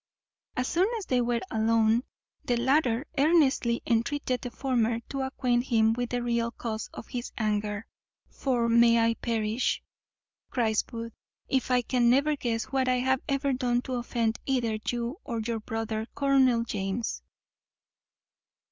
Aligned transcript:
As 0.57 0.67
soon 0.67 0.87
as 0.97 1.05
they 1.05 1.21
were 1.21 1.41
alone, 1.51 2.01
the 2.45 2.57
latter 2.57 3.05
earnestly 3.19 3.83
entreated 3.85 4.41
the 4.41 4.49
former 4.49 4.99
to 5.09 5.21
acquaint 5.21 5.65
him 5.65 5.93
with 5.93 6.09
the 6.09 6.23
real 6.23 6.49
cause 6.49 6.89
of 6.91 7.09
his 7.09 7.31
anger; 7.37 7.85
"for 8.27 8.67
may 8.67 8.97
I 8.97 9.13
perish," 9.13 9.83
cries 10.49 10.81
Booth, 10.81 11.13
"if 11.47 11.69
I 11.69 11.83
can 11.83 12.11
even 12.11 12.35
guess 12.39 12.63
what 12.63 12.87
I 12.87 12.97
have 12.97 13.21
ever 13.29 13.53
done 13.53 13.83
to 13.83 13.93
offend 13.93 14.39
either 14.47 14.79
you, 14.89 15.19
or 15.23 15.39
your 15.39 15.59
brother. 15.59 16.07
Colonel 16.15 16.63
James." 16.63 17.21